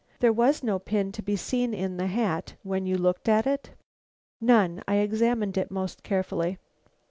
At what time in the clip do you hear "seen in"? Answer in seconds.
1.35-1.97